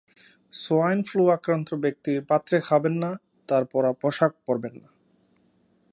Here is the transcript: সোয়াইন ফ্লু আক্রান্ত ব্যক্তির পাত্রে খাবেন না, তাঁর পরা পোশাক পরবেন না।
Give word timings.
সোয়াইন 0.53 0.99
ফ্লু 1.03 1.23
আক্রান্ত 1.29 1.69
ব্যক্তির 1.75 2.19
পাত্রে 2.25 2.57
খাবেন 2.61 2.93
না, 2.93 3.11
তাঁর 3.49 3.63
পরা 3.65 3.91
পোশাক 3.93 4.31
পরবেন 4.45 4.73
না। 4.83 4.89